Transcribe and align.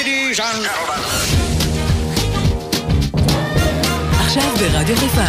ladies 0.00 0.40
and 0.40 0.66
עכשיו 4.20 4.42
ברדיו 4.58 4.96
חיפה. 4.96 5.24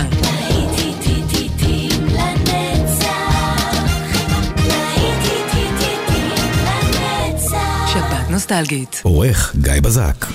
שפעת 7.87 8.29
נוסטלגית. 8.29 9.01
עורך 9.03 9.55
גיא 9.61 9.73
בזק. 9.81 10.25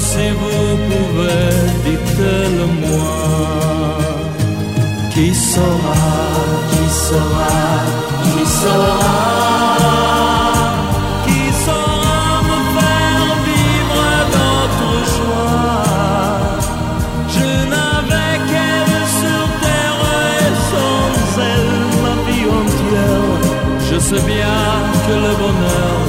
Si 0.00 0.26
vous 0.40 0.76
pouvez, 0.88 1.50
dites-le 1.84 2.66
moi. 2.82 3.20
Qui 5.12 5.34
saura, 5.34 6.06
qui 6.70 6.84
saura, 7.06 7.58
qui 8.24 8.40
saura 8.58 9.16
Qui 11.26 11.42
saura 11.64 12.22
me 12.48 12.58
faire 12.76 13.28
vivre 13.48 14.06
d'autres 14.34 14.94
joie 15.16 16.50
Je 17.34 17.50
n'avais 17.72 18.34
qu'elle 18.48 19.04
sur 19.20 19.44
terre 19.64 20.02
et 20.38 20.50
sans 20.70 21.12
elle 21.52 21.80
ma 22.04 22.14
vie 22.26 22.48
entière 22.60 23.34
Je 23.88 23.96
sais 24.08 24.22
bien 24.32 24.62
que 25.06 25.14
le 25.26 25.32
bonheur 25.42 25.99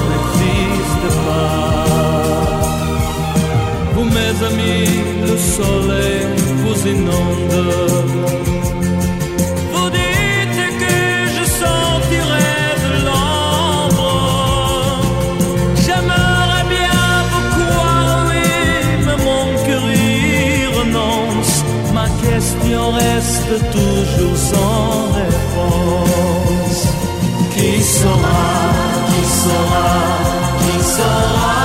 renonce. 20.80 21.64
Ma 21.94 22.08
question 22.08 22.92
reste 22.92 23.72
toujours 23.72 24.38
sans 24.38 25.12
réponse. 25.20 26.88
Qui 27.56 27.82
saura, 27.82 28.48
qui 29.08 29.26
saura, 29.26 29.90
qui 30.60 30.84
saura? 30.84 31.61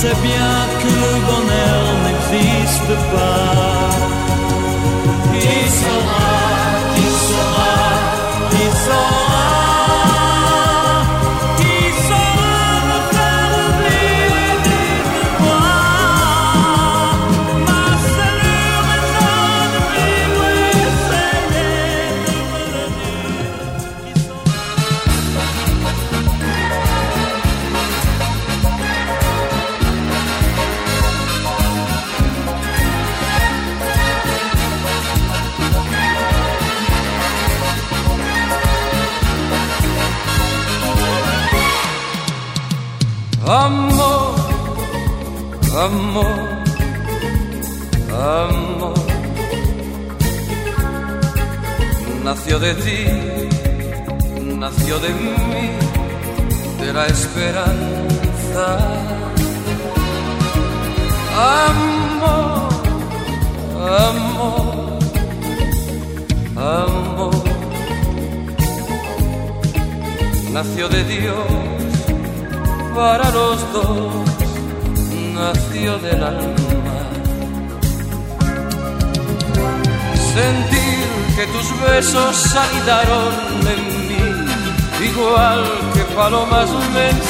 Sais 0.00 0.14
bien 0.22 0.54
que 0.80 0.90
le 1.04 1.12
bonheur 1.28 1.84
n'existe 2.04 2.94
pas. 3.12 3.90
Qui 5.40 5.58
saura, 5.80 6.27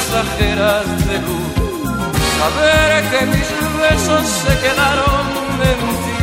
mensajeras 0.09 0.85
de 1.07 1.17
luz. 1.19 1.53
Saber 2.39 3.03
que 3.11 3.21
mis 3.27 3.49
besos 3.81 4.25
se 4.43 4.53
quedaron 4.63 5.25
en 5.71 5.81
ti, 6.03 6.21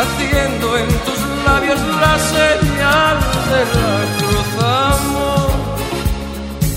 haciendo 0.00 0.66
en 0.78 0.88
tus 1.06 1.20
labios 1.44 1.80
la 2.00 2.14
señal 2.18 3.16
de 3.50 3.60
la 3.74 3.90
cruz. 4.16 4.48
Amor, 4.86 5.50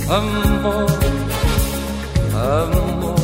amor 0.10 0.90
amor 2.34 3.16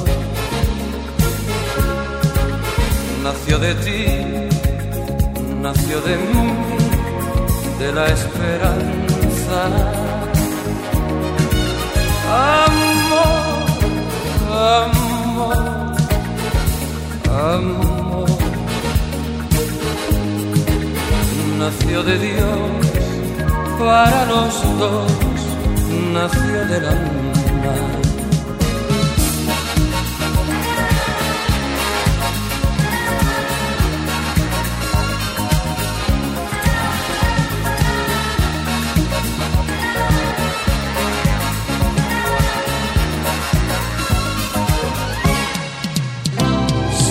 nació 3.24 3.56
de 3.60 3.76
ti, 3.76 4.06
nació 5.62 6.02
de 6.02 6.16
mí, 6.18 6.54
de 7.80 7.92
la 7.92 8.06
esperanza. 8.08 9.60
Amor, 12.28 12.85
amor, 14.56 15.96
amor 17.30 17.86
nació 21.58 22.04
de 22.04 22.20
Dios 22.20 22.60
para 23.80 24.26
los 24.26 24.78
dos, 24.78 25.12
nació 26.14 26.66
del 26.68 26.86
alma. 26.86 28.05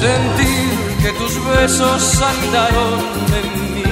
Sentir 0.04 0.68
que 1.00 1.10
tus 1.12 1.34
besos 1.46 2.20
andaron 2.20 3.00
en 3.40 3.48
mí, 3.74 3.88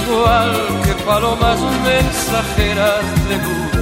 igual 0.00 0.52
que 0.84 0.92
palomas 1.04 1.60
mensajeras 1.84 3.04
de 3.28 3.36
luz. 3.44 3.72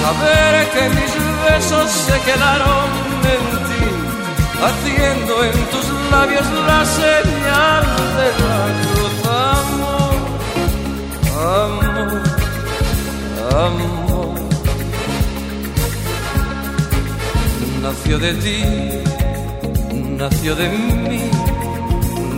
Saber 0.00 0.52
que 0.74 0.84
mis 0.96 1.12
besos 1.44 1.90
se 2.06 2.16
quedaron 2.26 2.88
en 3.34 3.44
ti, 3.68 3.84
haciendo 4.66 5.34
en 5.44 5.58
tus 5.72 5.86
labios 6.10 6.46
la 6.66 6.80
señal 7.00 7.84
de 8.18 8.28
la 8.42 8.60
cruz. 8.80 9.14
Amor, 9.60 10.16
amor, 11.60 12.22
amor. 13.66 14.34
Nació 17.82 18.18
de 18.18 18.32
ti 18.44 19.21
nació 20.22 20.54
de 20.54 20.68
mí, 20.68 21.18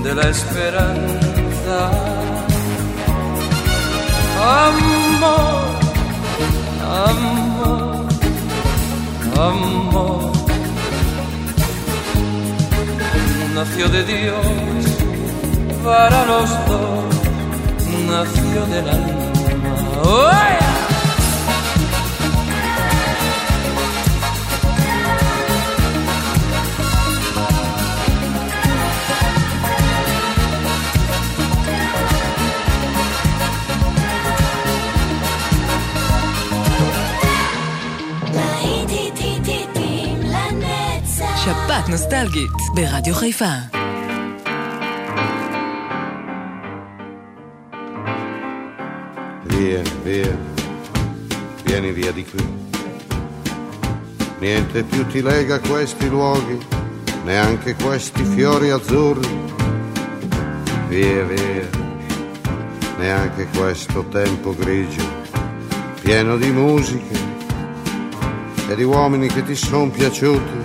de 0.02 0.14
la 0.14 0.26
esperanza. 0.30 1.76
Amor, 4.66 5.64
amor, 7.08 8.06
amor. 9.50 10.32
nació 13.54 13.88
de 13.88 14.02
Dios 14.04 14.46
para 15.84 16.24
los 16.24 16.50
dos, 16.66 17.04
nació 18.08 18.66
del 18.72 18.88
alma. 18.88 19.24
נוסטלגית, 41.93 42.51
ברדיו 42.73 43.15
חיפה. 43.15 43.45
Via, 49.45 49.81
via, 50.03 50.33
vieni 51.65 51.91
via 51.91 52.11
di 52.11 52.25
qui. 52.29 52.45
Niente 54.39 54.83
più 54.83 55.05
ti 55.11 55.21
lega 55.21 55.55
a 55.55 55.59
questi 55.59 56.07
luoghi, 56.09 56.57
neanche 57.25 57.75
questi 57.75 58.23
fiori 58.23 58.69
azzurri. 58.69 59.33
Via, 60.87 61.23
via, 61.33 61.67
neanche 62.97 63.47
questo 63.57 63.99
tempo 64.19 64.55
grigio, 64.55 65.05
pieno 66.01 66.37
di 66.37 66.51
musiche 66.51 67.17
e 68.69 68.75
di 68.75 68.83
uomini 68.83 69.27
che 69.27 69.43
ti 69.43 69.55
sono 69.55 69.89
piaciuti. 69.89 70.62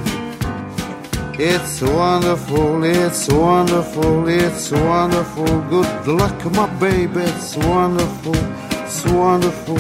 It's 1.42 1.82
wonderful, 1.82 2.84
it's 2.84 3.30
wonderful, 3.30 4.28
it's 4.28 4.72
wonderful. 4.72 5.46
Good 5.70 6.06
luck, 6.06 6.52
my 6.52 6.68
baby, 6.82 7.22
it's 7.22 7.56
wonderful, 7.56 8.36
it's 8.84 9.06
wonderful, 9.06 9.80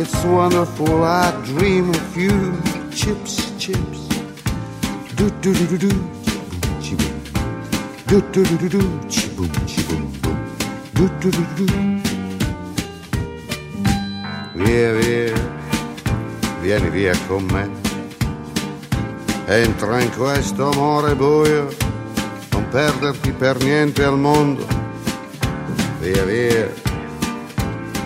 it's 0.00 0.24
wonderful. 0.24 1.04
I 1.04 1.30
dream 1.44 1.90
of 1.90 2.16
you. 2.16 2.56
Chips, 2.90 3.52
chips. 3.58 4.08
Do 5.14 5.28
do 5.42 5.52
do 5.52 5.66
do 5.66 5.76
do. 5.76 5.90
Chiboom. 6.80 7.14
Do 8.06 8.22
do 8.32 8.42
do 8.42 8.56
do 8.56 8.68
do. 8.70 8.82
Chiboom, 9.06 9.52
chiboom, 9.68 10.08
boom. 10.22 10.38
Do 10.94 11.08
do 11.20 11.30
do 11.30 11.44
do 11.54 11.66
do. 11.66 12.00
Via, 14.54 14.94
via, 14.94 15.34
vieni 16.62 16.88
via 16.88 17.12
con 17.28 17.44
me. 17.52 17.83
Entra 19.46 20.00
in 20.00 20.10
questo 20.16 20.70
amore 20.70 21.14
buio, 21.14 21.68
non 22.50 22.66
perderti 22.70 23.30
per 23.32 23.62
niente 23.62 24.02
al 24.02 24.18
mondo. 24.18 24.66
Via 26.00 26.24
via, 26.24 26.72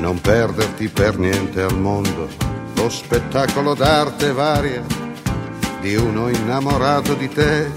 non 0.01 0.21
perderti 0.21 0.89
per 0.89 1.17
niente 1.17 1.63
al 1.63 1.79
mondo. 1.79 2.29
Lo 2.75 2.89
spettacolo 2.89 3.75
d'arte 3.75 4.33
varia 4.33 4.85
di 5.81 5.95
uno 5.95 6.29
innamorato 6.29 7.15
di 7.15 7.29
te. 7.29 7.71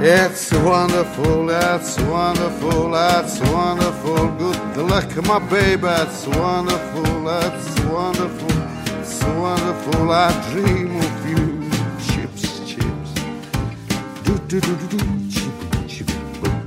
It's 0.00 0.50
wonderful, 0.50 1.48
it's 1.48 1.96
wonderful, 1.98 2.94
it's 2.94 3.38
wonderful. 3.48 4.28
Good 4.36 4.90
luck, 4.90 5.14
my 5.22 5.38
baby, 5.48 5.86
it's 5.86 6.26
wonderful, 6.26 7.28
it's 7.28 7.80
wonderful, 7.84 8.50
it's 9.00 9.22
wonderful. 9.22 10.10
I 10.10 10.32
dream 10.50 10.93
Do 14.54 14.60
do 14.60 14.76
do 14.76 14.86
do. 14.86 14.96
Chiboom, 15.30 15.88
chiboom, 15.88 16.14
boom. 16.40 16.58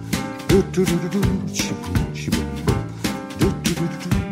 Do 0.49 0.61
do 0.73 0.83
do 0.83 1.07
do. 1.07 1.21
Chiboom, 1.53 2.13
chiboom, 2.13 2.49
boom. 2.65 2.83
Do 3.39 3.47
do 3.63 3.73
do 3.75 4.09
do. 4.09 4.26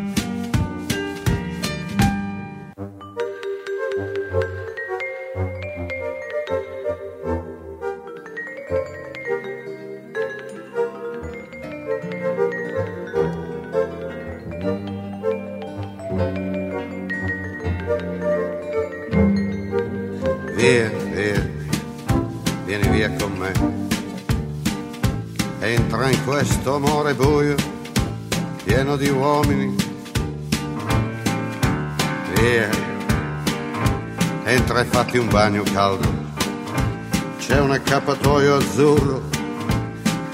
Azzurro, 38.76 39.22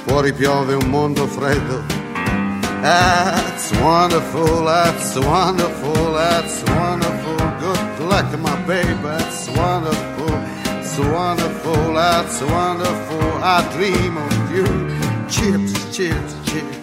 fuori 0.04 0.32
piove 0.32 0.74
un 0.74 0.88
mondo 0.90 1.28
freddo. 1.28 1.80
That's 2.80 3.70
wonderful, 3.78 4.64
that's 4.64 5.16
wonderful, 5.16 6.12
that's 6.12 6.62
wonderful. 6.74 7.36
Good 7.60 8.00
luck, 8.08 8.36
my 8.40 8.56
baby, 8.66 8.94
that's 9.00 9.48
wonderful, 9.50 10.34
it's 10.80 10.98
wonderful, 10.98 11.92
that's 11.94 12.40
wonderful. 12.42 13.22
I 13.44 13.62
dream 13.76 14.16
of 14.16 14.50
you. 14.50 14.66
Chips, 15.28 15.96
chips, 15.96 16.34
chips. 16.44 16.78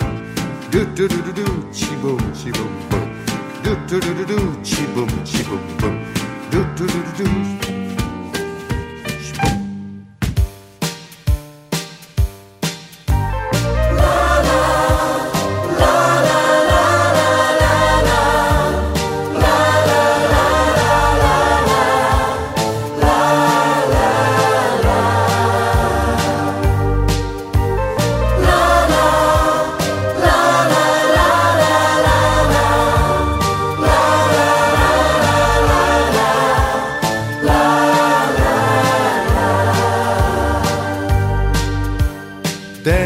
Do 0.71 0.85
do 0.95 1.09
do 1.09 1.21
do 1.21 1.33
do, 1.33 1.69
chi 1.73 1.93
boom, 2.01 2.19
chi 2.33 2.51
boom 2.51 2.71
boom. 2.89 3.09
Do 3.63 3.75
do 3.87 3.99
do 3.99 4.13
do 4.13 4.25
do, 4.25 4.39
chi 4.63 4.85
boom, 4.93 5.09
chi 5.25 5.43
boom 5.43 5.77
boom. 5.77 6.05
Do 6.51 6.63
do 6.75 6.87
do 6.87 7.03
do 7.03 7.23
do. 7.25 7.68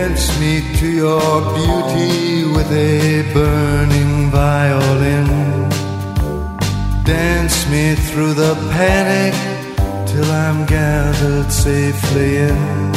Dance 0.03 0.37
me 0.37 0.61
to 0.79 0.87
your 0.91 1.39
beauty 1.55 2.43
with 2.43 2.69
a 2.73 3.23
burning 3.33 4.29
violin. 4.31 5.29
Dance 7.05 7.69
me 7.69 7.95
through 7.95 8.33
the 8.33 8.53
panic 8.73 9.33
till 10.05 10.29
I'm 10.29 10.65
gathered 10.65 11.49
safely 11.49 12.35
in. 12.49 12.91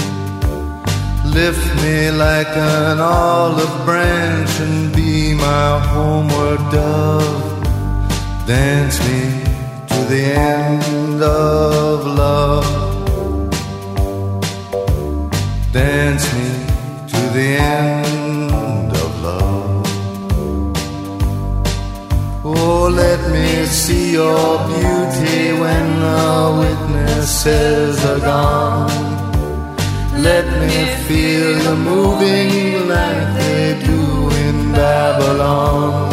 Lift 1.26 1.66
me 1.84 2.10
like 2.10 2.52
an 2.56 2.98
olive 2.98 3.76
branch 3.84 4.50
and 4.58 4.92
be 4.92 5.32
my 5.32 5.78
homeward 5.78 6.58
dove. 6.72 7.68
Dance 8.48 8.98
me 9.06 9.44
to 9.90 10.00
the 10.12 10.24
end 10.34 11.22
of 11.22 12.04
love. 12.04 12.66
Dance 15.72 16.26
me 16.34 16.65
see 23.76 24.12
your 24.12 24.56
beauty 24.72 25.52
when 25.62 25.86
the 26.00 26.28
witnesses 26.62 28.02
are 28.10 28.20
gone. 28.20 28.90
Let 30.28 30.46
me 30.62 30.80
feel 31.06 31.50
you 31.64 31.74
moving 31.92 32.88
like 32.88 33.26
they 33.38 33.78
do 33.90 34.02
in 34.46 34.72
Babylon. 34.72 36.10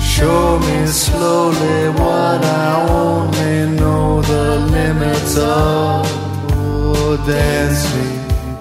Show 0.00 0.60
me 0.60 0.86
slowly 0.86 1.88
what 2.00 2.40
I 2.44 2.70
only 3.02 3.58
know 3.80 4.22
the 4.22 4.46
limits 4.76 5.36
of. 5.36 6.06
Oh, 6.54 7.16
dance 7.26 7.82
me 7.94 8.08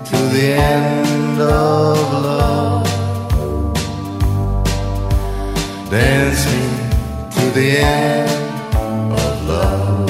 to 0.09 0.17
the 0.35 0.47
end 0.77 1.39
of 1.39 1.97
love. 2.27 2.87
Dance 5.91 6.43
me 6.51 6.64
the 7.55 7.77
end 7.77 9.13
of 9.13 9.47
love. 9.47 10.07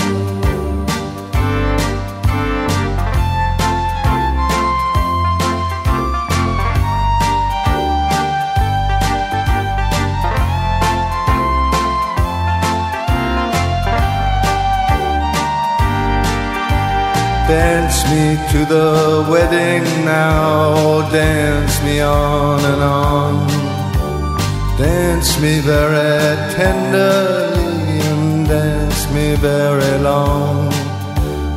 Dance 17.47 18.03
me 18.09 18.37
to 18.53 18.65
the 18.65 19.27
wedding 19.29 19.83
now, 20.03 21.07
dance 21.11 21.83
me 21.83 22.01
on 22.01 22.59
and 22.65 22.81
on. 22.81 23.54
Dance 24.77 25.39
me 25.39 25.61
very 25.61 26.35
tenderly 26.53 27.99
and 28.11 28.45
dance 28.45 29.09
me 29.11 29.35
very 29.35 29.97
long. 29.99 30.69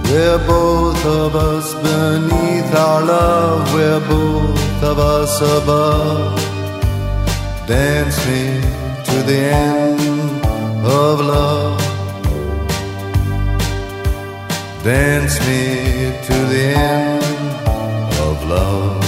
We're 0.05 0.39
both 0.47 1.05
of 1.05 1.35
us 1.35 1.75
beneath 1.75 2.73
our 2.75 3.03
love, 3.05 3.75
we're 3.75 4.01
both 4.09 4.83
of 4.85 4.99
us 5.01 5.41
above. 5.41 6.39
Dance 7.67 8.19
me 8.29 8.61
to 9.09 9.23
the 9.25 9.41
end 9.53 10.01
of 10.87 11.21
love. 11.21 11.79
Dance 14.85 15.41
me 15.41 16.15
to 16.29 16.37
the 16.55 16.67
end 16.77 17.25
of 18.21 18.49
love. 18.49 19.08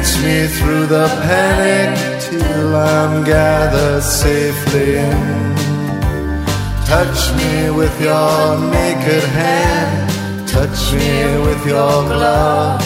Dance 0.00 0.16
me 0.24 0.46
through 0.46 0.86
the 0.86 1.08
panic 1.28 2.22
till 2.22 2.74
I'm 2.74 3.22
gathered 3.22 4.02
safely 4.02 4.96
in. 4.96 5.54
Touch 6.86 7.20
me 7.36 7.68
with 7.68 8.00
your 8.00 8.58
naked 8.70 9.24
hand, 9.24 10.48
touch 10.48 10.94
me 10.94 11.36
with 11.44 11.66
your 11.66 12.02
glove. 12.12 12.80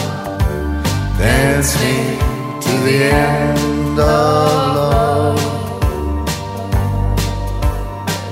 Dance 1.17 1.73
me 1.81 2.17
to 2.65 2.73
the 2.83 2.97
end 3.05 3.97
of 3.97 4.75
love. 4.75 5.39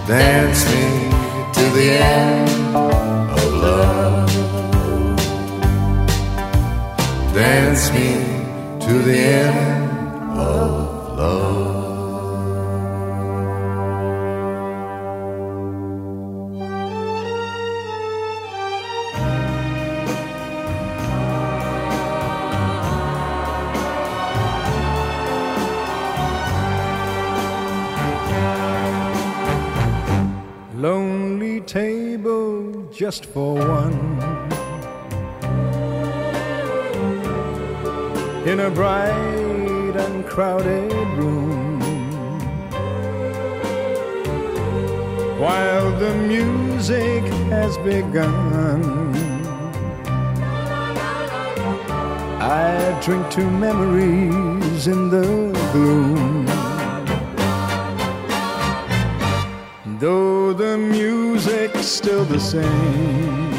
Dance 0.10 0.66
me 0.72 0.86
to 1.56 1.64
the 1.78 1.90
end 2.20 2.50
of 3.40 3.54
love. 3.64 4.30
Dance 7.34 7.94
me 7.94 8.33
to 8.86 9.00
the 9.00 9.18
end 9.18 10.38
of 10.38 11.18
love. 11.18 11.84
Lonely 30.76 31.62
table 31.62 32.90
just 32.92 33.26
for 33.28 33.56
one. 33.56 34.63
In 38.46 38.60
a 38.60 38.70
bright 38.70 39.96
and 39.96 40.26
crowded 40.26 40.92
room. 41.18 41.80
While 45.40 45.98
the 45.98 46.14
music 46.16 47.24
has 47.50 47.78
begun. 47.78 48.84
I 52.42 53.00
drink 53.02 53.30
to 53.30 53.50
memories 53.50 54.88
in 54.88 55.10
the 55.10 55.24
gloom. 55.72 56.46
Though 60.00 60.52
the 60.52 60.78
music's 60.78 61.86
still 61.88 62.26
the 62.26 62.42
same, 62.42 63.53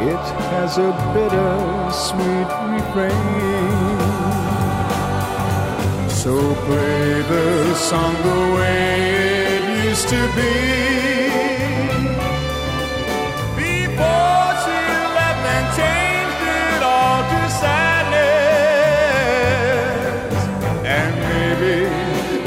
it 0.00 0.24
has 0.52 0.78
a 0.78 0.92
bitter 1.12 1.90
sweet 1.90 2.48
refrain. 2.72 3.98
So 6.08 6.34
play 6.66 7.22
the 7.22 7.74
song 7.74 8.14
the 8.22 8.54
way 8.54 9.56
it 9.56 9.64
used 9.86 10.08
to 10.08 10.20
be. 10.36 10.54
Before 13.56 14.48
she 14.62 14.78
left 15.18 15.44
and 15.56 15.66
changed 15.80 16.42
it 16.46 16.82
all 16.82 17.20
to 17.32 17.40
sadness. 17.62 18.38
And 20.86 21.12
maybe 21.28 21.76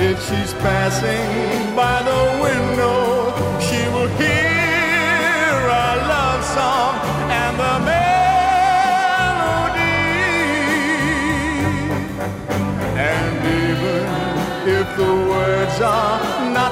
if 0.10 0.18
she's 0.26 0.54
passing 0.54 1.71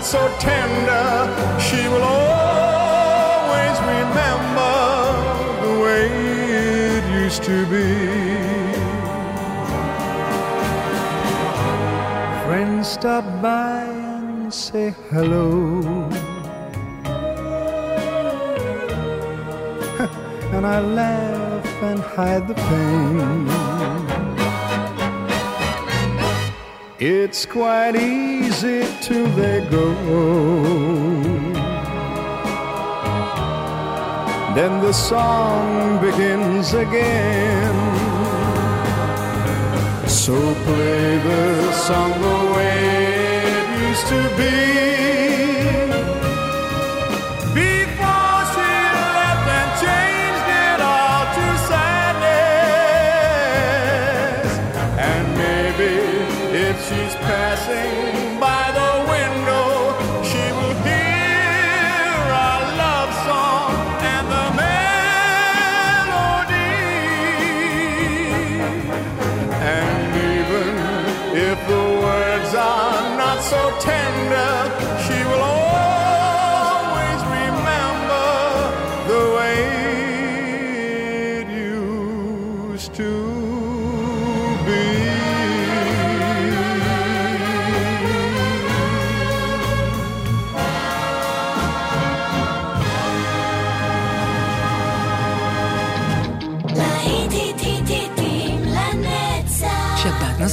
so 0.09 0.27
tender, 0.39 1.07
she 1.59 1.87
will 1.87 2.01
always 2.01 3.77
remember 3.93 4.75
the 5.61 5.73
way 5.83 6.05
it 6.97 7.03
used 7.23 7.43
to 7.43 7.63
be. 7.67 7.93
Friends 12.43 12.87
stop 12.87 13.23
by 13.39 13.83
and 13.83 14.51
say 14.51 14.95
hello. 15.11 15.81
and 20.55 20.65
I 20.65 20.79
laugh 20.79 21.83
and 21.83 21.99
hide 21.99 22.47
the 22.47 22.55
pain. 22.55 23.98
It's 27.01 27.45
quite 27.45 27.95
easy 27.95 28.85
till 28.99 29.27
they 29.27 29.61
go. 29.71 29.93
Then 34.53 34.81
the 34.81 34.91
song 34.91 36.01
begins 36.01 36.73
again. 36.73 37.75
So 40.09 40.35
play 40.65 41.17
the 41.19 41.71
song 41.71 42.11
the 42.19 42.53
way 42.53 43.45
it 43.45 43.87
used 43.87 44.07
to 44.07 44.37
be. 44.37 44.78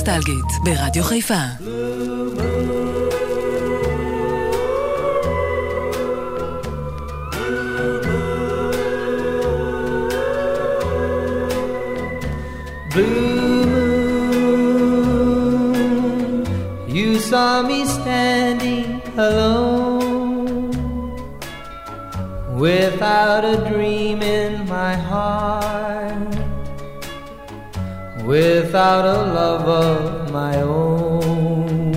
נוסטלגית 0.06 0.45
ברדיו 0.63 1.04
חיפה. 1.04 1.43
Blue 12.93 13.65
moon, 13.73 14.75
you 16.97 17.10
saw 17.30 17.54
me 17.69 17.80
standing 17.97 18.89
alone 19.17 20.71
without 22.63 23.43
a 23.54 23.58
dream 23.69 23.74
Without 28.76 29.06
a 29.06 29.18
love 29.32 29.66
of 29.66 30.30
my 30.30 30.54
own. 30.60 31.92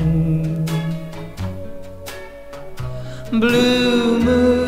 Blue 3.31 4.17
moon, 4.23 4.63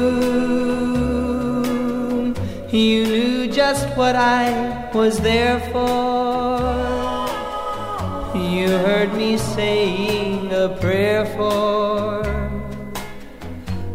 you 2.70 3.06
knew 3.06 3.48
just 3.50 3.88
what 3.96 4.18
I 4.18 4.90
was 4.94 5.22
there 5.22 5.62
for. 5.72 6.60
You 8.38 8.68
heard 8.88 9.14
me 9.14 9.38
saying 9.38 10.52
a 10.52 10.68
prayer 10.82 11.26
for 11.38 12.26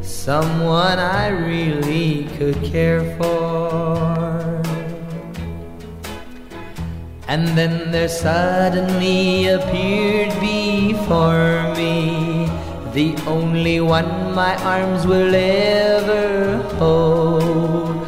someone 0.01 0.99
I 0.99 1.29
really 1.29 2.25
could 2.39 2.63
care 2.65 3.05
for. 3.19 3.77
And 7.29 7.49
then 7.59 7.86
there 7.97 8.09
suddenly 8.11 9.49
appeared 9.49 10.33
before 10.39 11.75
me 11.79 12.47
the 12.93 13.17
only 13.27 13.81
one 13.81 14.35
my 14.35 14.55
arms 14.75 15.07
will 15.07 15.35
ever 15.35 16.59
hold. 16.81 18.07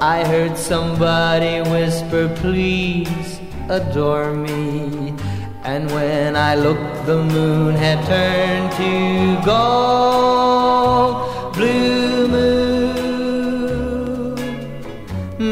I 0.00 0.24
heard 0.26 0.58
somebody 0.58 1.60
whisper, 1.70 2.24
please 2.42 3.38
adore 3.68 4.32
me. 4.34 5.14
And 5.62 5.88
when 5.92 6.34
I 6.34 6.56
looked, 6.56 7.06
the 7.06 7.22
moon 7.22 7.76
had 7.76 7.98
turned 8.12 8.72
to 8.80 8.92
gold. 9.50 11.14
Blue 11.54 12.26
moon. 12.26 12.64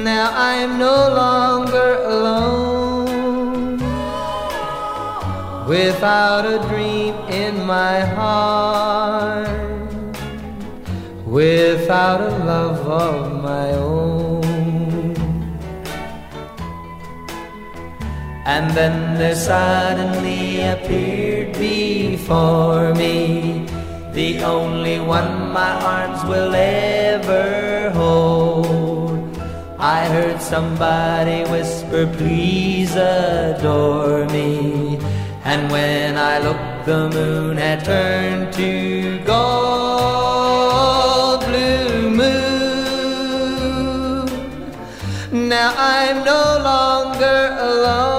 Now 0.02 0.26
I'm 0.34 0.76
no 0.76 0.96
longer 1.18 1.25
Without 5.96 6.44
a 6.44 6.58
dream 6.68 7.14
in 7.30 7.64
my 7.64 8.00
heart. 8.00 9.48
Without 11.24 12.20
a 12.20 12.36
love 12.44 12.86
of 12.86 13.42
my 13.42 13.70
own. 13.72 15.14
And 18.44 18.70
then 18.72 19.16
there 19.16 19.34
suddenly 19.34 20.60
appeared 20.60 21.54
before 21.54 22.94
me 22.94 23.64
the 24.12 24.42
only 24.44 25.00
one 25.00 25.50
my 25.50 25.72
arms 25.82 26.22
will 26.24 26.54
ever 26.54 27.90
hold. 27.92 29.16
I 29.78 30.04
heard 30.08 30.42
somebody 30.42 31.50
whisper, 31.50 32.06
please 32.18 32.94
adore 32.94 34.26
me. 34.26 34.98
And 35.48 35.70
when 35.70 36.18
I 36.18 36.40
looked, 36.40 36.86
the 36.86 37.08
moon 37.08 37.56
had 37.56 37.84
turned 37.84 38.52
to 38.54 39.20
gold. 39.24 40.26
Blue 41.46 42.10
moon. 42.10 42.66
Now 45.48 45.72
I'm 45.78 46.24
no 46.24 46.58
longer 46.70 47.56
alone 47.60 48.16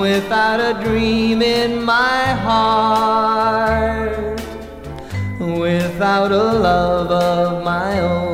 without 0.00 0.60
a 0.60 0.74
dream 0.84 1.40
in 1.40 1.82
my 1.82 2.34
heart, 2.46 4.38
without 5.40 6.30
a 6.30 6.52
love 6.68 7.10
of 7.10 7.64
my 7.64 8.00
own. 8.00 8.29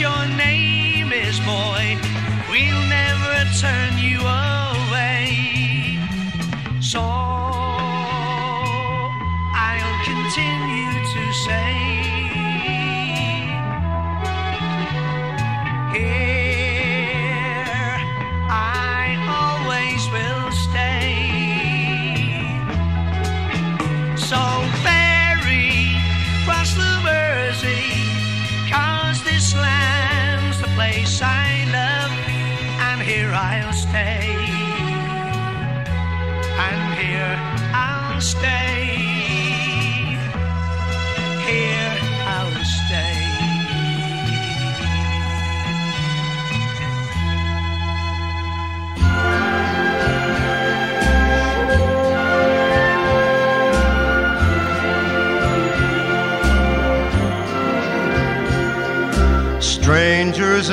Your 0.00 0.26
name 0.36 1.12
is, 1.12 1.40
boy, 1.40 1.98
we'll 2.48 2.86
never 2.86 3.50
turn 3.58 3.97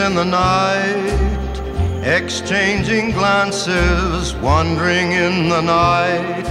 in 0.06 0.13
the 0.13 0.24
night, 0.24 1.56
exchanging 2.04 3.10
glances, 3.10 4.36
wandering 4.36 5.13
in 5.13 5.50
the 5.50 5.62
night. 5.62 6.46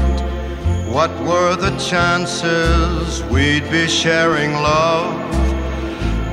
What 0.88 1.12
were 1.22 1.54
the 1.54 1.70
chances 1.78 3.22
we'd 3.24 3.70
be 3.70 3.86
sharing 3.86 4.54
love 4.54 5.14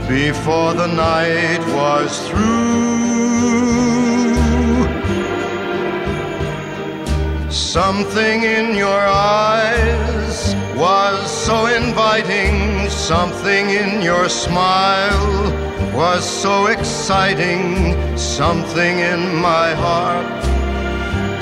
before 0.09 0.73
the 0.73 0.87
night 0.87 1.59
was 1.77 2.11
through? 2.27 2.71
Something 7.51 8.41
in 8.41 8.73
your 8.75 9.03
eyes 9.37 10.55
was 10.75 11.29
so 11.29 11.67
inviting, 11.67 12.89
something 12.89 13.69
in 13.69 14.01
your 14.01 14.27
smile 14.27 15.50
was 15.93 16.23
so 16.23 16.67
exciting, 16.67 17.95
something 18.17 18.99
in 18.99 19.35
my 19.35 19.73
heart 19.73 20.43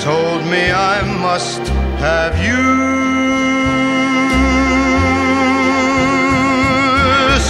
told 0.01 0.41
me 0.45 0.71
I 0.71 1.01
must 1.21 1.61
have 1.99 2.35
you. 2.47 2.89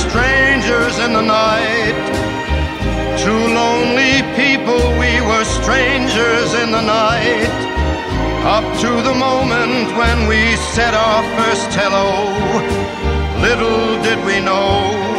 Strangers 0.10 0.98
in 1.06 1.14
the 1.14 1.22
night, 1.22 2.00
two 3.24 3.42
lonely 3.62 4.24
people, 4.36 4.82
we 4.98 5.22
were 5.30 5.46
strangers 5.46 6.54
in 6.56 6.72
the 6.72 6.82
night. 6.82 7.54
Up 8.44 8.66
to 8.82 8.90
the 9.04 9.14
moment 9.14 9.96
when 9.96 10.28
we 10.28 10.56
said 10.74 10.94
our 10.94 11.24
first 11.38 11.70
hello, 11.80 12.10
little 13.42 14.02
did 14.02 14.20
we 14.26 14.40
know, 14.40 15.19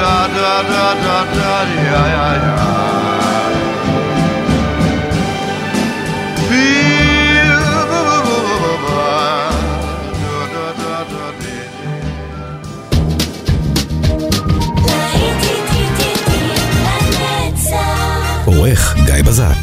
da 0.00 0.14
da 0.36 0.52
da 0.72 0.86
da 1.04 1.18
da 1.36 1.54
ya 1.90 2.02
ya 2.14 2.28
ya. 2.44 2.56
Feel 6.48 7.60
ba 7.90 8.00
ba 8.08 8.18
ba 8.26 8.56
ba 8.62 8.72
ba. 8.84 9.04
Do 10.22 10.36
do 10.52 10.64
do 10.80 10.92
do 11.10 11.24
dee. 11.40 11.64
עורך 18.44 18.94
גיא 19.06 19.22
בזק. 19.26 19.62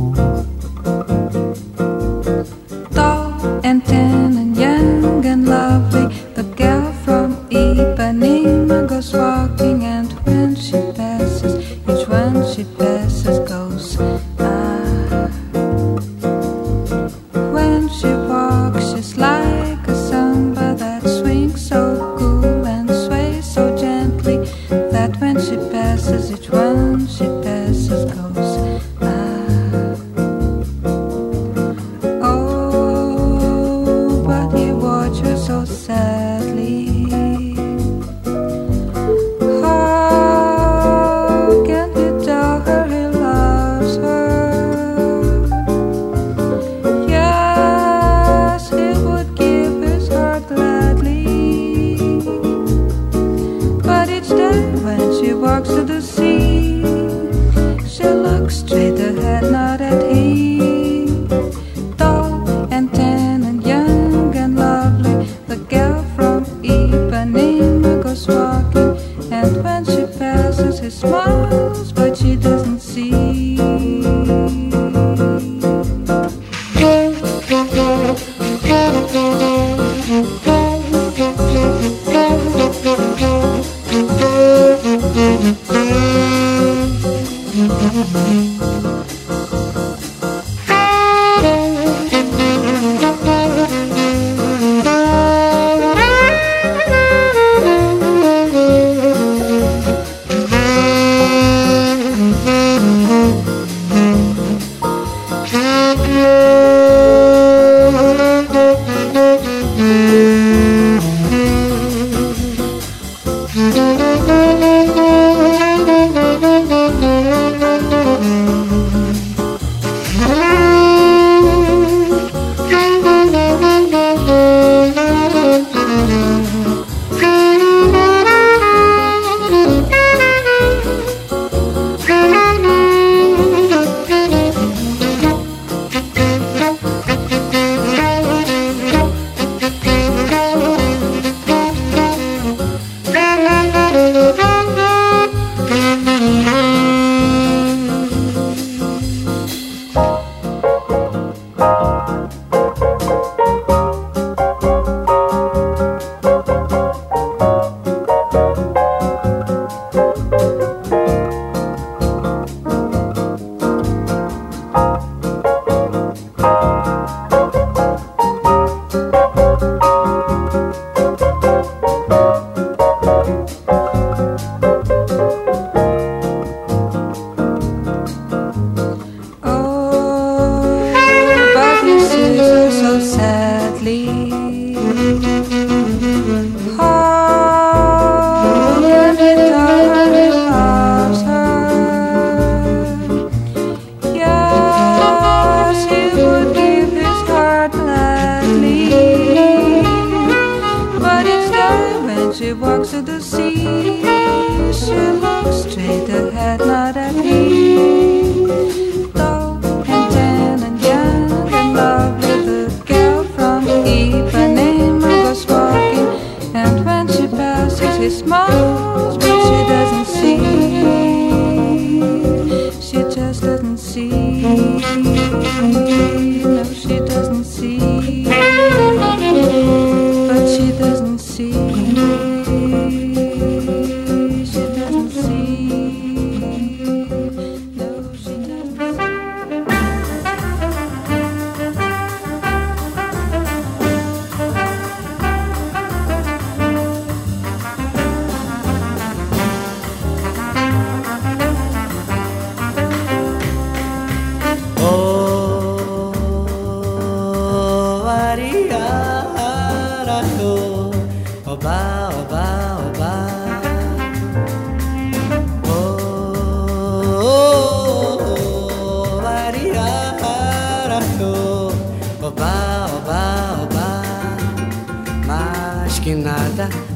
picture, 58.01 58.15
look 58.15 58.51
straight 58.51 58.99
ahead. 58.99 59.30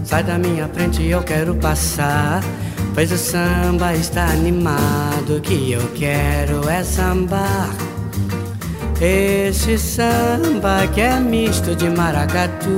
Sai 0.03 0.23
da 0.23 0.37
minha 0.37 0.67
frente, 0.67 1.03
eu 1.03 1.21
quero 1.23 1.55
passar. 1.55 2.43
Pois 2.93 3.11
o 3.11 3.17
samba 3.17 3.93
está 3.93 4.25
animado, 4.25 5.37
o 5.37 5.41
que 5.41 5.71
eu 5.71 5.81
quero 5.93 6.67
é 6.69 6.83
sambar. 6.83 7.69
Esse 9.01 9.77
samba 9.77 10.87
que 10.93 11.01
é 11.01 11.19
misto 11.19 11.75
de 11.75 11.89
maracatu 11.89 12.77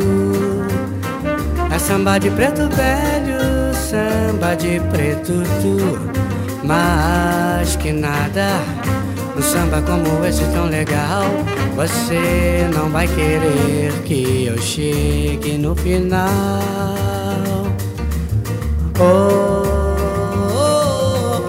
É 1.71 1.77
samba 1.77 2.17
de 2.17 2.31
preto 2.31 2.67
velho, 2.69 3.75
samba 3.75 4.55
de 4.55 4.79
preto 4.89 5.43
tu 5.61 6.09
Mas 6.63 7.75
que 7.75 7.93
nada, 7.93 8.59
um 9.37 9.41
samba 9.41 9.81
como 9.81 10.25
esse 10.25 10.43
tão 10.45 10.65
legal 10.65 11.25
Você 11.75 12.67
não 12.73 12.89
vai 12.89 13.07
querer 13.07 13.93
que 14.03 14.45
eu 14.45 14.57
chegue 14.57 15.57
no 15.57 15.75
final 15.75 16.27
Oh, 18.99 19.03
oh, 20.55 21.43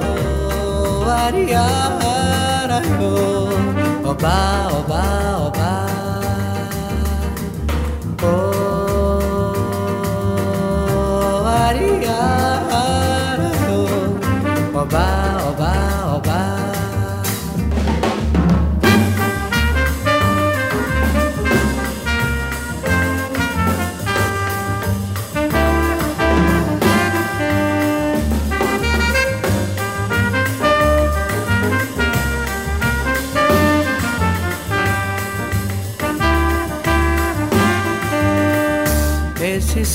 oh, 1.00 1.10
ariara, 1.10 2.82
oh. 3.00 3.48
Oba, 4.06 4.68
oba, 4.70 5.02
oba. 5.46 5.86
Oh, 8.22 9.46
ariara, 11.46 12.60
oh. 13.70 14.78
Oba, 14.78 15.06
oba, 15.48 15.72
oba. 16.16 16.57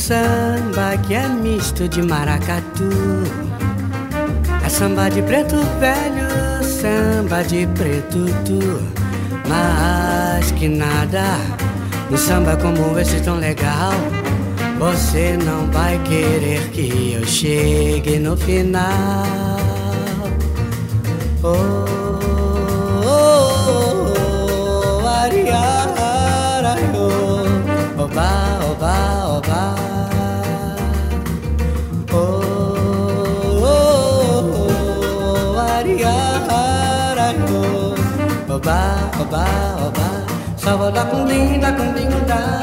Samba 0.04 0.98
que 0.98 1.14
é 1.14 1.30
misto 1.30 1.88
de 1.88 2.02
maracatu 2.02 2.90
É 4.66 4.68
samba 4.68 5.10
de 5.10 5.22
preto 5.22 5.56
velho, 5.80 6.28
samba 6.62 7.42
de 7.42 7.66
preto 7.68 8.26
tu 8.44 8.60
Mas 9.48 10.52
que 10.52 10.68
nada, 10.68 11.38
um 12.12 12.18
samba 12.18 12.58
como 12.58 13.00
esse 13.00 13.22
tão 13.22 13.38
legal 13.38 13.94
Você 14.78 15.38
não 15.38 15.72
vai 15.72 15.98
querer 16.00 16.70
que 16.72 17.14
eu 17.14 17.26
chegue 17.26 18.20
no 18.20 18.36
final. 18.36 19.24
Oh, 21.42 21.56
oh, 23.06 23.08
oh, 23.08 23.54
oh, 23.96 25.02
oh, 26.94 28.04
oba, 28.04 28.60
oba, 28.70 29.38
oba. 29.38 29.93
Oh, 38.54 38.56
oba, 38.56 39.10
oba, 39.20 39.46
oba. 39.88 40.08
Sava 40.58 40.92
da 40.92 41.06
cundim, 41.06 41.60
da 41.60 41.72
cundim, 41.74 42.10
da 42.26 42.62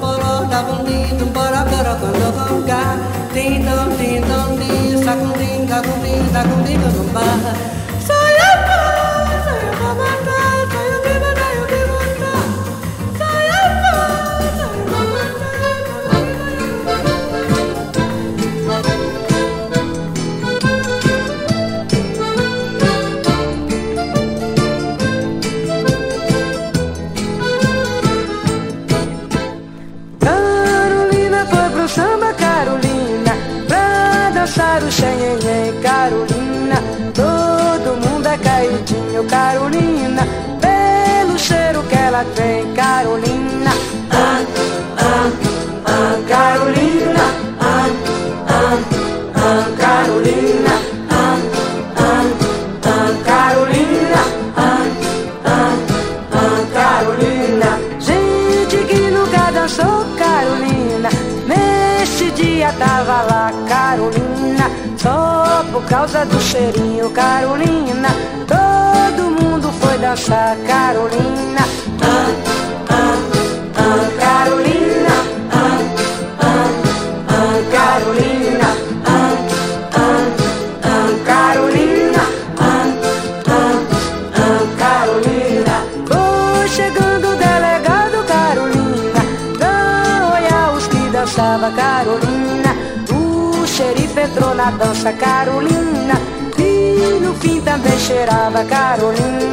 Bora, 0.00 0.46
da 0.46 0.62
cundim, 0.62 1.16
dum, 1.18 1.32
bora, 1.32 1.64
bora, 1.64 1.96
quando 2.00 2.32
vão 2.32 2.62
cá 2.62 2.96
Tim, 3.32 3.64
dom, 3.64 3.96
tim, 3.98 4.20
dom, 4.22 4.56
tim 4.58 5.04
Sa 5.04 5.16
cundim, 5.16 5.66
da 5.66 5.82
cundim, 5.82 6.32
da 6.32 6.42
cundim, 6.44 6.80
dum, 6.80 7.12
ba 7.12 7.81
Carolina, 39.28 40.26
pelo 40.60 41.38
cheiro 41.38 41.82
que 41.84 41.94
ela 41.94 42.24
tem, 42.34 42.72
Carolina. 42.74 43.70
Ah, 44.10 44.40
ah, 44.98 45.30
ah, 45.86 46.16
Carolina, 46.28 47.24
ah, 47.60 47.88
ah, 48.48 48.78
ah, 49.34 49.66
Carolina, 49.78 50.74
ah, 51.10 51.38
ah, 51.96 52.24
ah, 52.84 53.10
Carolina, 53.24 54.22
ah, 54.56 54.86
ah, 55.44 55.76
ah, 56.32 56.60
Carolina. 56.74 57.78
Gente 58.00 58.76
que 58.88 59.10
nunca 59.10 59.50
dançou, 59.52 60.04
Carolina. 60.18 61.08
Neste 61.46 62.30
dia 62.32 62.72
tava 62.78 63.22
lá, 63.22 63.52
Carolina. 63.68 64.70
Só 64.96 65.64
por 65.72 65.82
causa 65.84 66.24
do 66.26 66.40
cheirinho, 66.40 67.10
Carolina. 67.10 68.41
Dançar, 70.12 70.58
Carolina. 70.66 71.64
Ah, 72.02 72.28
ah, 72.90 73.16
ah, 73.76 74.04
Carolina. 74.20 75.16
Ah, 75.50 75.78
Carolina. 77.72 78.68
Ah, 79.06 79.32
Carolina. 81.24 82.24
Ah, 82.60 82.86
Carolina. 84.82 85.74
Foi 86.06 86.68
chegando 86.68 87.28
o 87.28 87.36
delegado 87.36 88.22
Carolina 88.26 89.20
olhar 90.36 90.74
os 90.76 90.86
que 90.88 91.08
dançava 91.08 91.70
Carolina 91.70 92.76
O 93.10 93.66
xerife 93.66 94.20
entrou 94.20 94.54
na 94.54 94.70
dança 94.72 95.10
Carolina 95.14 96.20
E 96.58 97.18
no 97.18 97.32
fim 97.36 97.62
também 97.62 97.98
cheirava 97.98 98.62
Carolina 98.64 99.52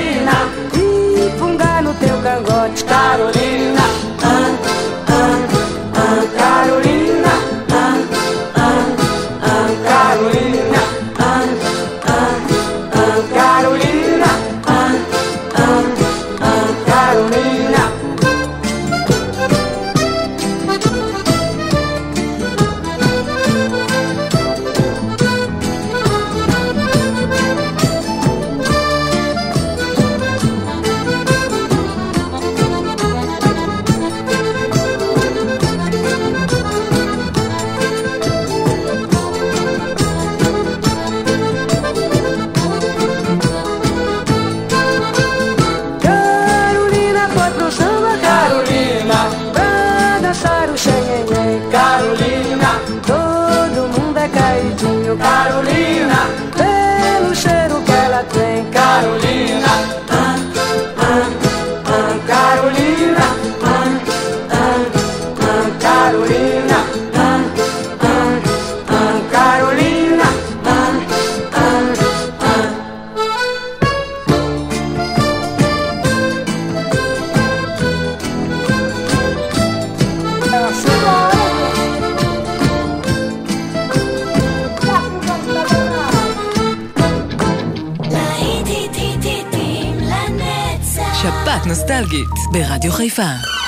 Carolina 55.17 56.70
ברדיו 92.51 92.91
חיפה. 92.91 93.60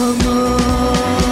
Once, 0.00 1.29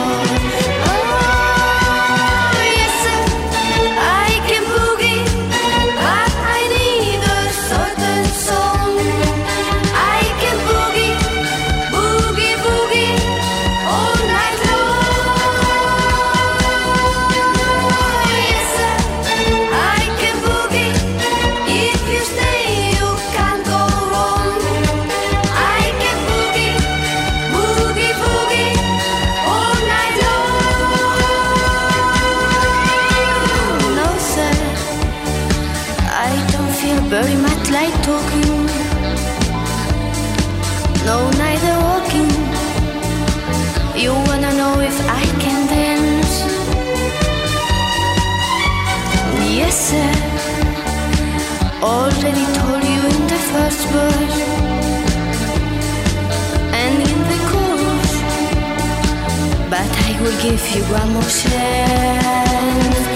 will 60.28 60.42
give 60.42 60.76
you 60.76 60.82
one 60.92 61.12
more 61.14 61.22
chance. 61.22 63.07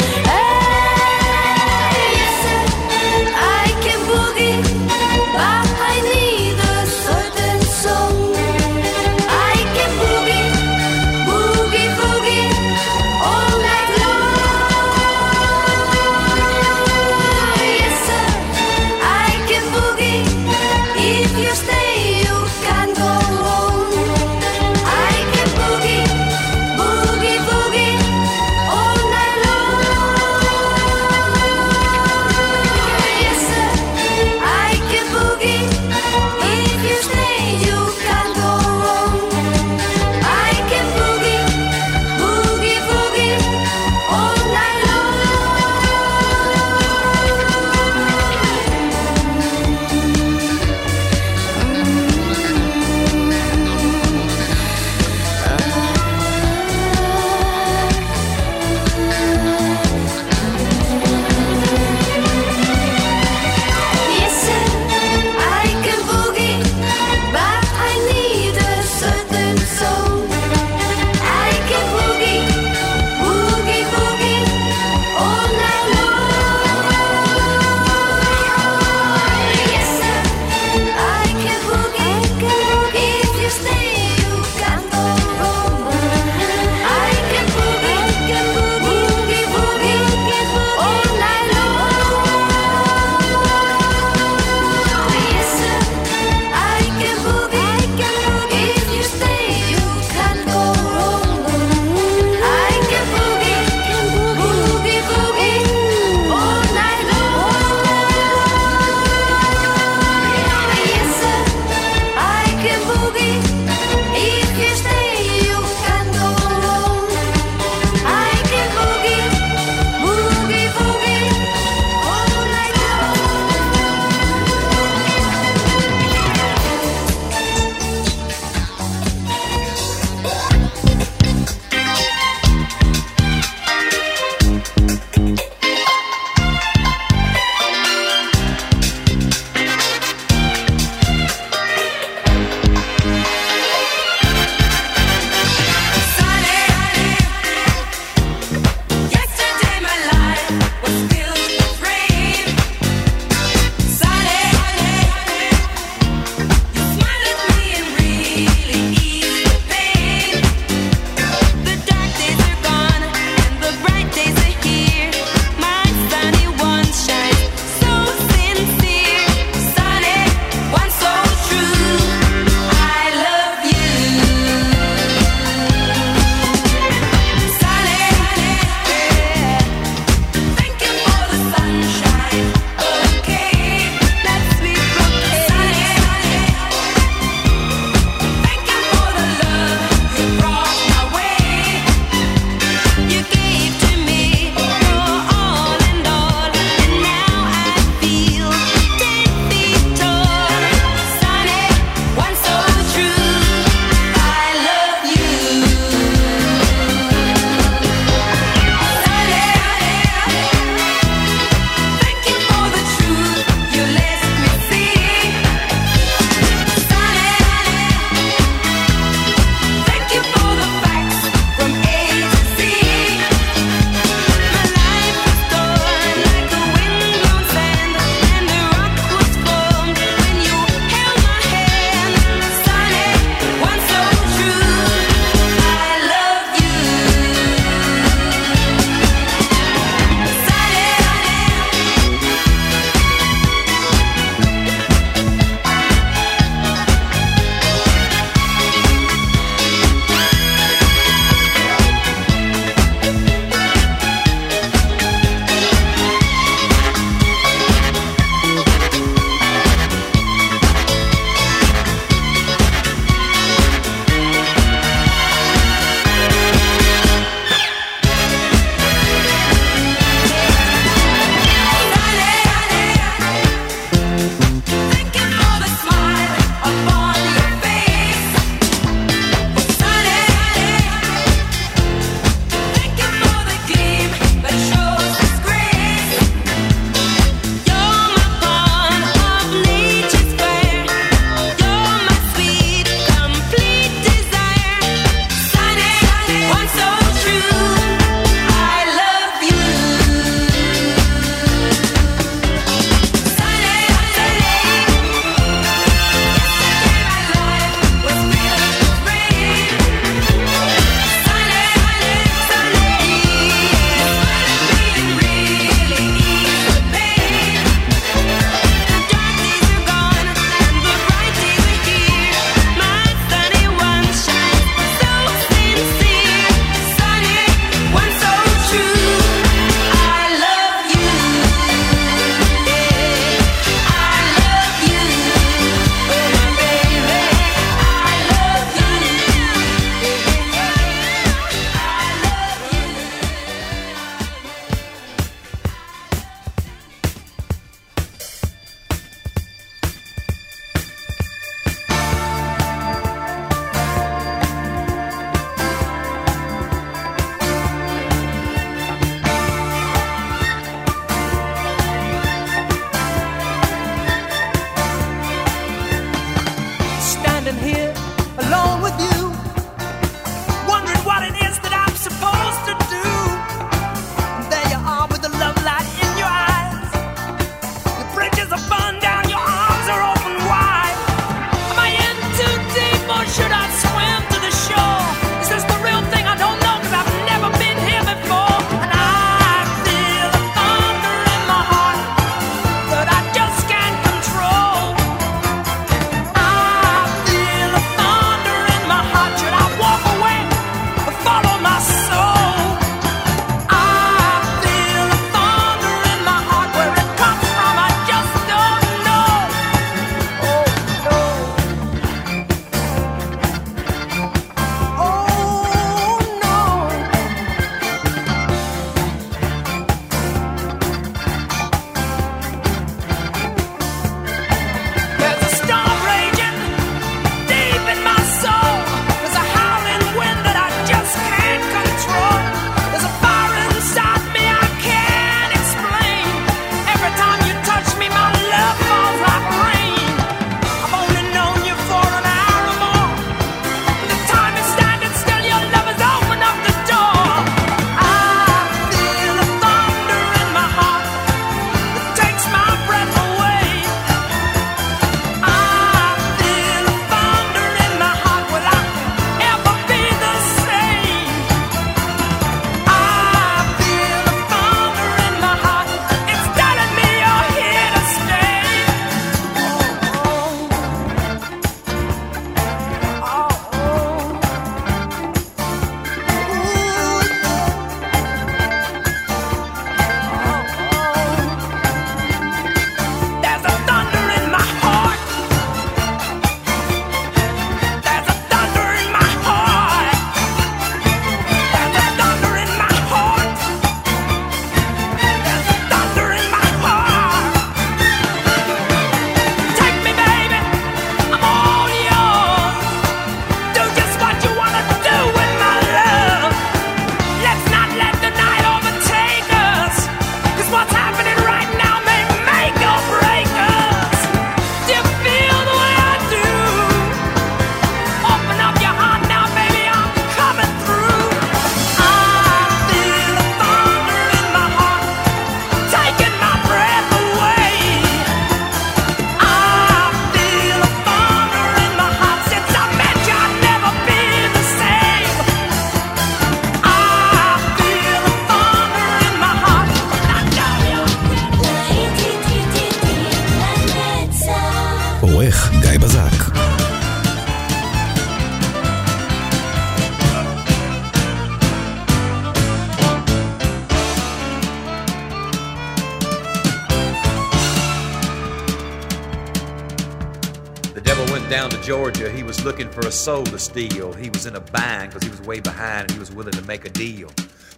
Down 561.53 561.69
to 561.69 561.79
Georgia. 561.83 562.31
He 562.31 562.43
was 562.43 562.65
looking 562.65 562.89
for 562.89 563.01
a 563.01 563.13
soul 563.13 563.45
to 563.45 563.59
steal. 563.59 564.15
He 564.15 564.31
was 564.31 564.47
in 564.47 564.57
a 564.57 564.61
bind 564.61 565.11
because 565.11 565.23
he 565.23 565.29
was 565.29 565.43
way 565.43 565.61
behind 565.61 566.05
and 566.05 566.13
he 566.13 566.19
was 566.19 566.33
willing 566.33 566.55
to 566.55 566.63
make 566.63 566.87
a 566.87 566.89
deal. 566.89 567.31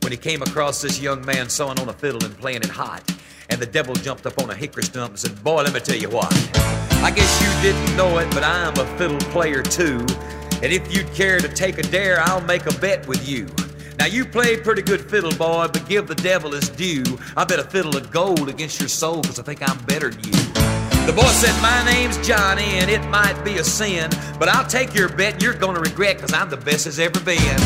When 0.03 0.12
he 0.12 0.16
came 0.16 0.43
across 0.43 0.81
this 0.81 1.01
young 1.01 1.27
man 1.27 1.49
sewing 1.49 1.81
on 1.81 1.89
a 1.89 1.93
fiddle 1.93 2.25
and 2.25 2.39
playing 2.39 2.59
it 2.59 2.68
hot, 2.68 3.03
and 3.51 3.61
the 3.61 3.66
devil 3.66 3.97
jumped 3.97 4.27
up 4.27 4.41
on 4.41 4.49
a 4.49 4.55
hickory 4.55 4.85
stump 4.85 5.11
and 5.11 5.18
said, 5.18 5.43
Boy, 5.43 5.62
let 5.62 5.75
me 5.75 5.81
tell 5.81 5.97
you 5.97 6.09
what. 6.09 6.33
I 7.03 7.11
guess 7.11 7.43
you 7.43 7.62
didn't 7.68 7.97
know 7.97 8.16
it, 8.18 8.33
but 8.33 8.45
I'm 8.45 8.79
a 8.79 8.87
fiddle 8.97 9.18
player 9.33 9.64
too. 9.64 10.07
And 10.62 10.72
if 10.72 10.95
you'd 10.95 11.12
care 11.12 11.41
to 11.41 11.49
take 11.49 11.79
a 11.79 11.83
dare, 11.83 12.20
I'll 12.20 12.43
make 12.43 12.66
a 12.66 12.79
bet 12.79 13.05
with 13.09 13.29
you. 13.29 13.49
Now 13.99 14.07
you 14.07 14.25
play 14.25 14.57
pretty 14.57 14.83
good 14.83 15.01
fiddle, 15.11 15.33
boy, 15.33 15.66
but 15.66 15.85
give 15.89 16.07
the 16.07 16.14
devil 16.14 16.53
his 16.53 16.68
due. 16.68 17.03
I 17.37 17.45
bet 17.45 17.59
a 17.59 17.64
fiddle 17.64 17.97
of 17.97 18.12
gold 18.12 18.49
against 18.49 18.79
your 18.79 18.89
soul, 18.89 19.20
cause 19.25 19.41
I 19.41 19.43
think 19.43 19.68
I'm 19.68 19.85
better 19.87 20.11
than 20.11 20.22
you. 20.22 20.64
The 21.07 21.13
boy 21.13 21.29
said, 21.29 21.55
My 21.61 21.85
name's 21.85 22.17
Johnny, 22.27 22.81
and 22.81 22.91
it 22.91 23.05
might 23.09 23.39
be 23.45 23.59
a 23.59 23.65
sin, 23.65 24.11
but 24.39 24.49
I'll 24.49 24.67
take 24.67 24.95
your 24.95 25.11
bet 25.11 25.43
you're 25.43 25.53
gonna 25.53 25.81
regret, 25.81 26.19
cause 26.19 26.33
I'm 26.33 26.49
the 26.49 26.57
best 26.57 26.87
as 26.87 26.99
ever 26.99 27.21
been. 27.21 27.59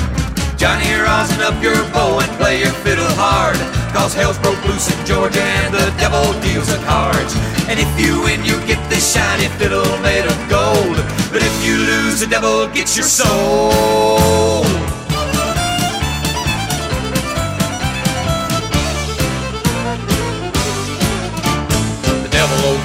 Johnny, 0.59 0.91
rosin 0.99 1.41
up 1.43 1.63
your 1.63 1.79
bow 1.95 2.19
and 2.19 2.31
play 2.37 2.59
your 2.59 2.73
fiddle 2.83 3.07
hard, 3.15 3.57
cause 3.95 4.13
hell's 4.13 4.39
broke 4.41 4.63
loose 4.67 4.91
in 4.91 5.07
Georgia 5.07 5.41
and 5.41 5.73
the 5.73 5.87
devil 6.03 6.35
deals 6.43 6.67
the 6.67 6.83
cards. 6.85 7.33
And 7.71 7.79
if 7.79 7.89
you 7.95 8.21
win, 8.23 8.45
you 8.45 8.59
get 8.67 8.83
this 8.91 9.15
shiny 9.15 9.47
fiddle 9.55 9.87
made 10.03 10.27
of 10.27 10.37
gold, 10.51 10.97
but 11.31 11.41
if 11.41 11.65
you 11.65 11.77
lose, 11.79 12.19
the 12.19 12.27
devil 12.27 12.67
gets 12.75 12.97
your 12.97 13.07
soul. 13.07 14.28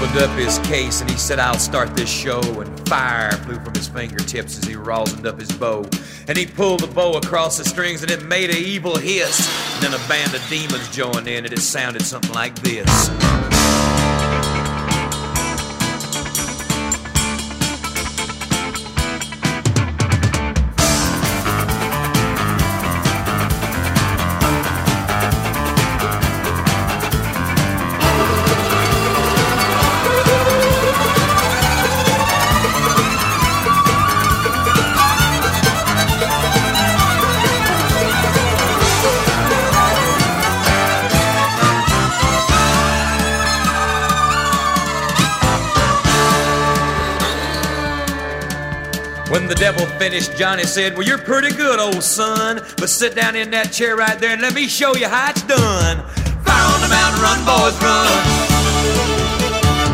Opened 0.03 0.19
up 0.19 0.37
his 0.37 0.59
case 0.59 1.01
and 1.01 1.09
he 1.09 1.17
said, 1.17 1.39
I'll 1.39 1.59
start 1.59 1.95
this 1.95 2.09
show. 2.09 2.41
And 2.59 2.87
fire 2.87 3.31
flew 3.31 3.55
from 3.55 3.73
his 3.73 3.87
fingertips 3.87 4.57
as 4.57 4.65
he 4.65 4.75
rosined 4.75 5.25
up 5.25 5.39
his 5.39 5.51
bow. 5.51 5.85
And 6.27 6.37
he 6.37 6.45
pulled 6.45 6.81
the 6.81 6.87
bow 6.87 7.13
across 7.13 7.57
the 7.57 7.65
strings 7.65 8.01
and 8.01 8.11
it 8.11 8.23
made 8.23 8.49
an 8.49 8.57
evil 8.57 8.97
hiss. 8.97 9.47
And 9.75 9.83
then 9.83 9.93
a 9.93 10.07
band 10.09 10.33
of 10.33 10.45
demons 10.49 10.89
joined 10.89 11.27
in 11.27 11.45
and 11.45 11.53
it 11.53 11.59
sounded 11.59 12.01
something 12.01 12.33
like 12.33 12.55
this. 12.61 13.52
Devil 49.63 49.85
finished, 49.97 50.35
Johnny 50.35 50.65
said, 50.65 50.91
Well, 50.97 51.07
you're 51.07 51.17
pretty 51.17 51.55
good, 51.55 51.79
old 51.79 52.03
son. 52.03 52.59
But 52.75 52.89
sit 52.89 53.15
down 53.15 53.37
in 53.37 53.49
that 53.51 53.71
chair 53.71 53.95
right 53.95 54.19
there 54.19 54.31
and 54.31 54.41
let 54.41 54.53
me 54.53 54.67
show 54.67 54.93
you 54.93 55.07
how 55.07 55.31
it's 55.31 55.41
done. 55.43 56.03
Fire 56.43 56.67
on 56.67 56.83
the 56.83 56.91
mountain, 56.91 57.23
run, 57.23 57.39
boys, 57.47 57.71
run. 57.79 58.11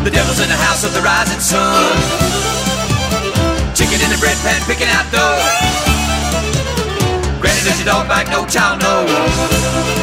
The 0.02 0.10
devil's 0.10 0.42
in 0.42 0.50
the 0.50 0.58
house 0.58 0.82
of 0.82 0.90
the 0.90 0.98
rising 1.06 1.38
sun. 1.38 1.94
Chicken 3.78 4.02
in 4.02 4.10
the 4.10 4.18
bread 4.18 4.34
pan, 4.42 4.58
picking 4.66 4.90
out 4.90 5.06
dough. 5.14 5.38
Granny, 7.38 7.62
does 7.62 7.78
your 7.78 7.94
dog 7.94 8.10
bite? 8.10 8.26
No 8.26 8.42
child 8.50 8.82
knows. 8.82 9.99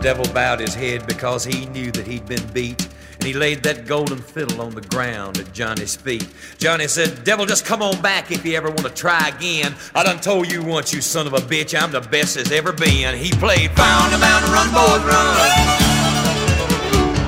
Devil 0.00 0.24
bowed 0.32 0.60
his 0.60 0.74
head 0.74 1.06
because 1.06 1.44
he 1.44 1.66
knew 1.66 1.90
that 1.92 2.06
he'd 2.06 2.26
been 2.26 2.46
beat. 2.52 2.88
And 3.14 3.24
he 3.26 3.34
laid 3.34 3.62
that 3.64 3.86
golden 3.86 4.16
fiddle 4.16 4.62
on 4.62 4.74
the 4.74 4.80
ground 4.80 5.38
at 5.38 5.52
Johnny's 5.52 5.94
feet. 5.94 6.26
Johnny 6.56 6.88
said, 6.88 7.22
Devil, 7.22 7.44
just 7.44 7.66
come 7.66 7.82
on 7.82 8.00
back 8.00 8.32
if 8.32 8.46
you 8.46 8.56
ever 8.56 8.68
want 8.68 8.84
to 8.84 8.90
try 8.90 9.28
again. 9.28 9.74
I 9.94 10.02
done 10.02 10.20
told 10.20 10.50
you 10.50 10.62
once, 10.62 10.94
you 10.94 11.02
son 11.02 11.26
of 11.26 11.34
a 11.34 11.40
bitch, 11.44 11.78
I'm 11.78 11.92
the 11.92 12.00
best 12.00 12.36
there's 12.36 12.50
ever 12.50 12.72
been. 12.72 13.14
He 13.14 13.30
played 13.32 13.70
on 13.76 14.10
the 14.10 14.18
Mountain, 14.18 14.50
run, 14.52 14.72
boys, 14.72 15.04
run. 15.04 15.36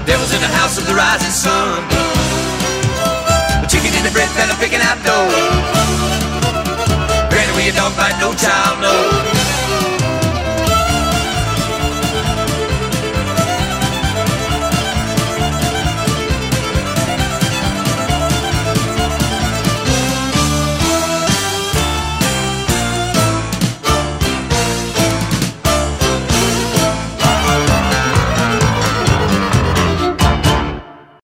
Devil's 0.06 0.32
in 0.32 0.40
the 0.40 0.52
house 0.56 0.78
of 0.78 0.86
the 0.86 0.94
rising 0.94 1.30
sun. 1.30 1.84
The 3.60 3.68
chicken 3.68 3.92
in 3.92 4.02
the 4.02 4.10
bread 4.12 4.28
pan, 4.32 4.48
picking 4.56 4.80
out 4.80 4.96
dough. 5.04 5.28
Granny, 7.28 7.52
will 7.52 7.64
your 7.68 7.76
dog 7.76 7.94
bite? 7.96 8.16
No 8.18 8.32
child 8.32 9.31